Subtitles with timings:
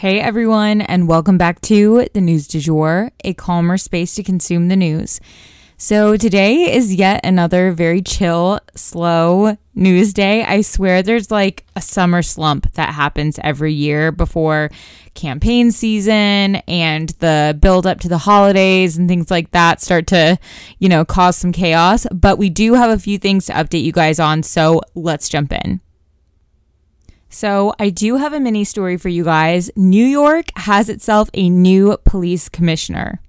[0.00, 4.68] Hey everyone, and welcome back to the News du Jour, a calmer space to consume
[4.68, 5.20] the news.
[5.76, 10.42] So, today is yet another very chill, slow news day.
[10.42, 14.70] I swear there's like a summer slump that happens every year before
[15.12, 20.38] campaign season and the build up to the holidays and things like that start to,
[20.78, 22.06] you know, cause some chaos.
[22.10, 25.52] But we do have a few things to update you guys on, so let's jump
[25.52, 25.82] in.
[27.32, 29.70] So, I do have a mini story for you guys.
[29.76, 33.20] New York has itself a new police commissioner.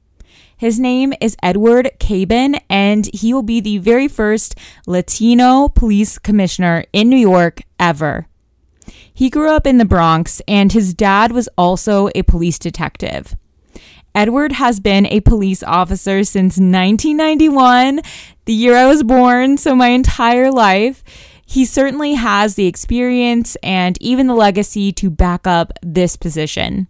[0.57, 4.55] His name is Edward Caban, and he will be the very first
[4.87, 8.25] Latino police commissioner in New York ever.
[9.13, 13.35] He grew up in the Bronx, and his dad was also a police detective.
[14.15, 18.01] Edward has been a police officer since 1991,
[18.45, 21.03] the year I was born, so my entire life
[21.51, 26.87] he certainly has the experience and even the legacy to back up this position.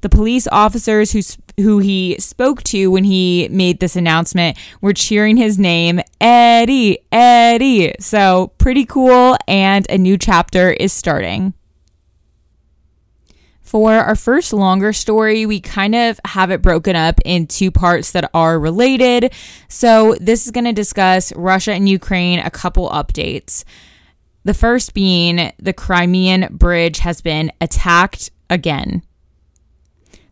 [0.00, 1.20] The police officers who
[1.62, 7.94] who he spoke to when he made this announcement were cheering his name, Eddie, Eddie.
[8.00, 11.54] So, pretty cool and a new chapter is starting.
[13.60, 18.10] For our first longer story, we kind of have it broken up in two parts
[18.12, 19.32] that are related.
[19.68, 23.64] So, this is going to discuss Russia and Ukraine, a couple updates.
[24.44, 29.02] The first being the Crimean Bridge has been attacked again.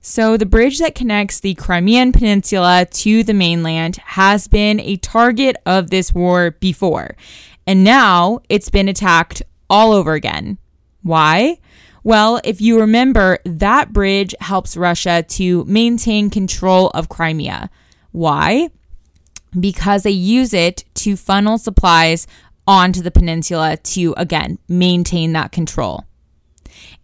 [0.02, 5.56] So, the bridge that connects the Crimean Peninsula to the mainland has been a target
[5.66, 7.16] of this war before,
[7.66, 10.58] and now it's been attacked all over again.
[11.02, 11.58] Why?
[12.02, 17.68] Well, if you remember, that bridge helps Russia to maintain control of Crimea.
[18.12, 18.70] Why?
[19.58, 22.26] Because they use it to funnel supplies
[22.70, 26.04] onto the peninsula to, again, maintain that control.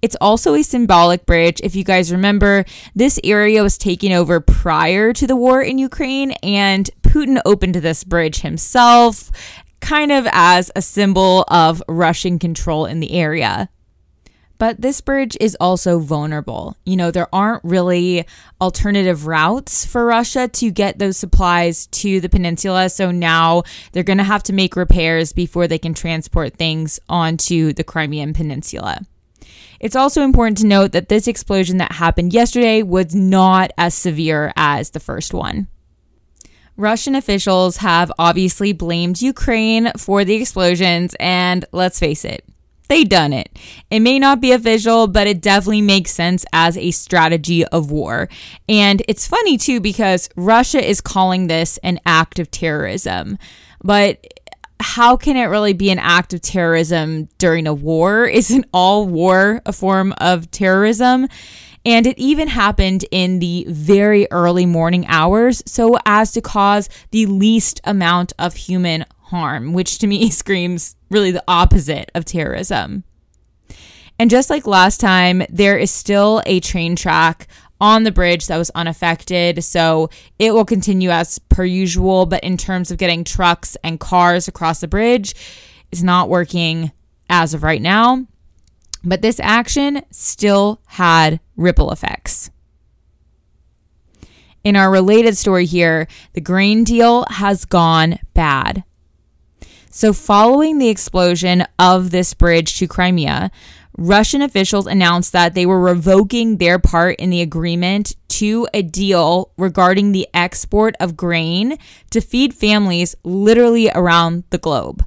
[0.00, 1.60] It's also a symbolic bridge.
[1.60, 6.30] If you guys remember, this area was taken over prior to the war in Ukraine,
[6.40, 9.32] and Putin opened this bridge himself,
[9.80, 13.68] kind of as a symbol of Russian control in the area.
[14.58, 16.76] But this bridge is also vulnerable.
[16.86, 18.26] You know, there aren't really
[18.60, 22.88] alternative routes for Russia to get those supplies to the peninsula.
[22.88, 27.72] So now they're going to have to make repairs before they can transport things onto
[27.72, 29.00] the Crimean Peninsula.
[29.78, 34.52] It's also important to note that this explosion that happened yesterday was not as severe
[34.56, 35.68] as the first one.
[36.78, 42.44] Russian officials have obviously blamed Ukraine for the explosions, and let's face it,
[42.88, 43.58] they done it.
[43.90, 48.28] It may not be official, but it definitely makes sense as a strategy of war.
[48.68, 53.38] And it's funny too because Russia is calling this an act of terrorism.
[53.82, 54.24] But
[54.80, 58.26] how can it really be an act of terrorism during a war?
[58.26, 61.28] Isn't all war a form of terrorism?
[61.84, 67.26] And it even happened in the very early morning hours so as to cause the
[67.26, 73.04] least amount of human harm, which to me screams really the opposite of terrorism.
[74.18, 77.48] And just like last time, there is still a train track
[77.80, 79.62] on the bridge that was unaffected.
[79.62, 82.24] So it will continue as per usual.
[82.26, 85.34] But in terms of getting trucks and cars across the bridge,
[85.92, 86.92] it's not working
[87.28, 88.26] as of right now.
[89.04, 92.50] But this action still had ripple effects.
[94.64, 98.82] In our related story here, the grain deal has gone bad.
[99.96, 103.50] So, following the explosion of this bridge to Crimea,
[103.96, 109.52] Russian officials announced that they were revoking their part in the agreement to a deal
[109.56, 111.78] regarding the export of grain
[112.10, 115.02] to feed families literally around the globe.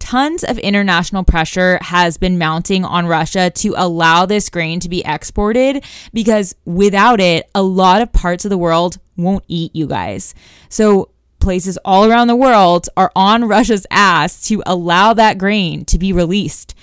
[0.00, 5.04] Tons of international pressure has been mounting on Russia to allow this grain to be
[5.06, 10.34] exported because without it, a lot of parts of the world won't eat you guys.
[10.68, 15.98] So, places all around the world are on Russia's ass to allow that grain to
[15.98, 16.74] be released.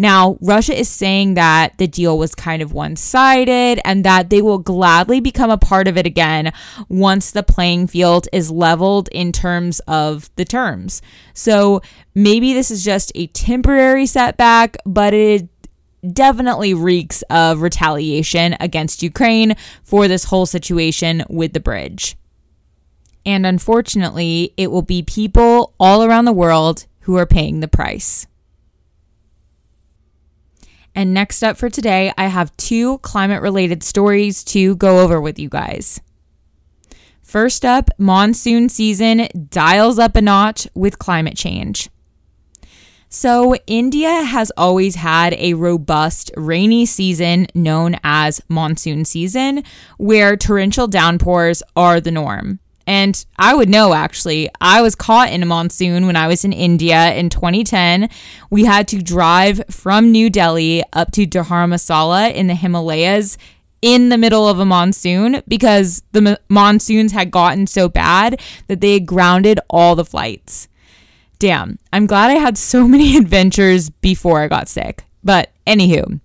[0.00, 4.40] Now, Russia is saying that the deal was kind of one sided and that they
[4.40, 6.52] will gladly become a part of it again
[6.88, 11.02] once the playing field is leveled in terms of the terms.
[11.34, 11.82] So
[12.14, 15.48] maybe this is just a temporary setback, but it
[16.12, 22.17] definitely reeks of retaliation against Ukraine for this whole situation with the bridge.
[23.28, 28.26] And unfortunately, it will be people all around the world who are paying the price.
[30.94, 35.38] And next up for today, I have two climate related stories to go over with
[35.38, 36.00] you guys.
[37.20, 41.90] First up, monsoon season dials up a notch with climate change.
[43.10, 49.64] So, India has always had a robust rainy season known as monsoon season,
[49.98, 52.60] where torrential downpours are the norm.
[52.88, 54.48] And I would know actually.
[54.62, 58.08] I was caught in a monsoon when I was in India in 2010.
[58.48, 63.36] We had to drive from New Delhi up to Dharamasala in the Himalayas
[63.82, 69.00] in the middle of a monsoon because the monsoons had gotten so bad that they
[69.00, 70.66] grounded all the flights.
[71.38, 75.04] Damn, I'm glad I had so many adventures before I got sick.
[75.22, 76.20] But anywho,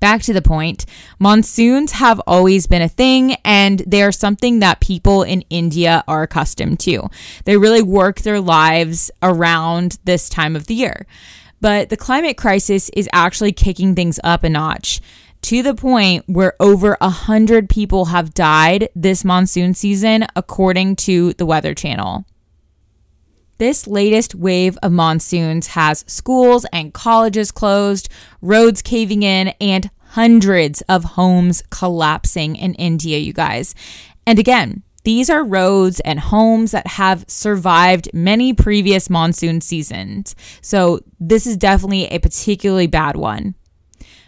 [0.00, 0.86] back to the point,
[1.18, 6.22] monsoons have always been a thing and they are something that people in India are
[6.22, 7.08] accustomed to.
[7.44, 11.06] They really work their lives around this time of the year.
[11.60, 15.00] But the climate crisis is actually kicking things up a notch
[15.42, 21.32] to the point where over a hundred people have died this monsoon season, according to
[21.34, 22.24] the Weather Channel.
[23.58, 28.08] This latest wave of monsoons has schools and colleges closed,
[28.42, 33.74] roads caving in, and hundreds of homes collapsing in India, you guys.
[34.26, 40.34] And again, these are roads and homes that have survived many previous monsoon seasons.
[40.60, 43.54] So, this is definitely a particularly bad one.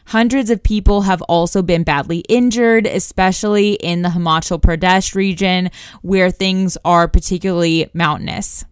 [0.06, 5.70] Hundreds of people have also been badly injured, especially in the Himachal Pradesh region
[6.00, 8.64] where things are particularly mountainous.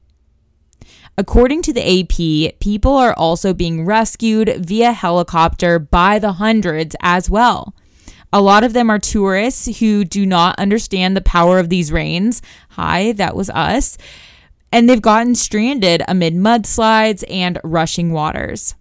[1.18, 7.30] According to the AP, people are also being rescued via helicopter by the hundreds as
[7.30, 7.74] well.
[8.32, 12.42] A lot of them are tourists who do not understand the power of these rains.
[12.70, 13.96] Hi, that was us.
[14.70, 18.74] And they've gotten stranded amid mudslides and rushing waters.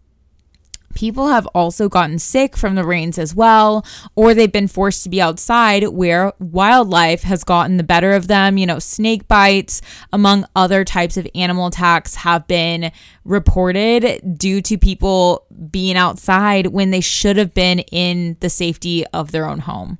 [0.95, 5.09] People have also gotten sick from the rains as well, or they've been forced to
[5.09, 8.57] be outside where wildlife has gotten the better of them.
[8.57, 9.81] You know, snake bites,
[10.11, 12.91] among other types of animal attacks, have been
[13.25, 19.31] reported due to people being outside when they should have been in the safety of
[19.31, 19.99] their own home.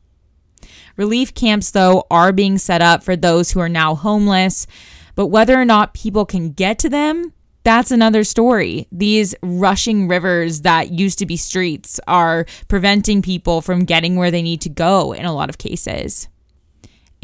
[0.96, 4.66] Relief camps, though, are being set up for those who are now homeless,
[5.14, 7.34] but whether or not people can get to them
[7.66, 8.88] that's another story.
[8.92, 14.44] These rushing rivers that used to be streets are preventing people from getting where they
[14.44, 16.30] need to go in a lot of cases.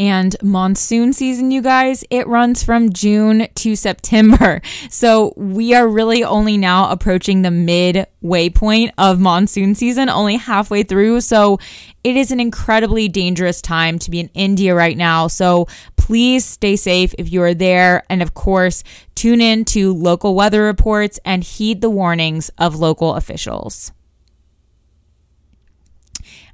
[0.02, 4.60] And monsoon season, you guys, it runs from June to September.
[4.90, 10.84] So we are really only now approaching the midway point of monsoon season, only halfway
[10.84, 11.22] through.
[11.22, 11.60] So
[12.04, 15.28] it is an incredibly dangerous time to be in India right now.
[15.28, 15.68] So
[15.98, 18.04] please stay safe if you are there.
[18.10, 18.84] And of course,
[19.16, 23.92] tune in to local weather reports and heed the warnings of local officials.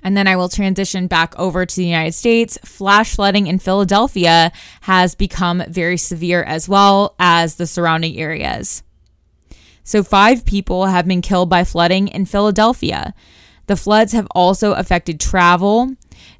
[0.04, 2.58] And then I will transition back over to the United States.
[2.64, 8.83] Flash flooding in Philadelphia has become very severe as well as the surrounding areas.
[9.83, 13.14] So, five people have been killed by flooding in Philadelphia.
[13.68, 15.94] The floods have also affected travel.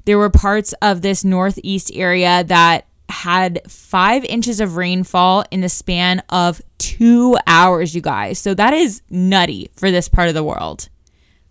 [0.04, 5.68] There were parts of this northeast area that had five inches of rainfall in the
[5.68, 8.38] span of two hours, you guys.
[8.38, 10.88] So that is nutty for this part of the world.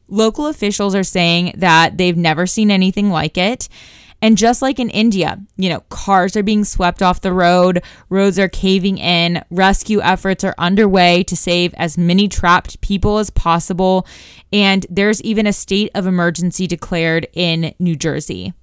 [0.08, 3.68] Local officials are saying that they've never seen anything like it.
[4.22, 8.40] And just like in India, you know, cars are being swept off the road, roads
[8.40, 14.08] are caving in, rescue efforts are underway to save as many trapped people as possible.
[14.52, 18.54] And there's even a state of emergency declared in New Jersey.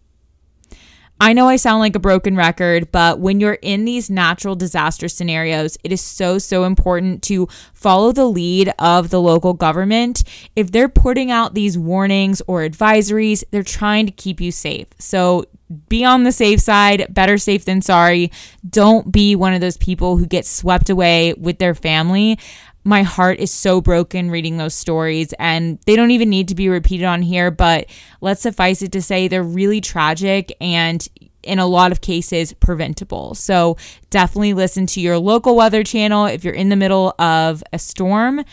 [1.20, 5.08] I know I sound like a broken record, but when you're in these natural disaster
[5.08, 10.24] scenarios, it is so, so important to follow the lead of the local government.
[10.56, 14.88] If they're putting out these warnings or advisories, they're trying to keep you safe.
[14.98, 15.44] So
[15.88, 18.30] be on the safe side, better safe than sorry.
[18.68, 22.38] Don't be one of those people who get swept away with their family
[22.84, 26.68] my heart is so broken reading those stories and they don't even need to be
[26.68, 27.86] repeated on here but
[28.20, 31.08] let's suffice it to say they're really tragic and
[31.42, 33.76] in a lot of cases preventable so
[34.10, 38.44] definitely listen to your local weather channel if you're in the middle of a storm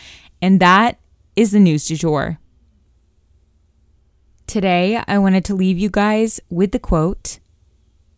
[0.42, 0.98] and that
[1.36, 2.38] is the news du jour.
[4.46, 7.38] Today, I wanted to leave you guys with the quote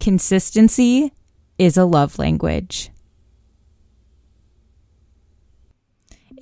[0.00, 1.12] Consistency
[1.58, 2.90] is a love language.